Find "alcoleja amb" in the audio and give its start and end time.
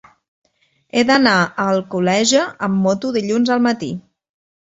1.73-2.81